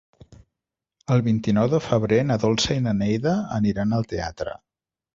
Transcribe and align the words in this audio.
El 1.15 1.21
vint-i-nou 1.27 1.69
de 1.75 1.81
febrer 1.89 2.21
na 2.31 2.39
Dolça 2.47 2.81
i 2.81 2.85
na 2.89 2.97
Neida 3.05 3.39
aniran 3.63 3.99
al 4.01 4.13
teatre. 4.17 4.61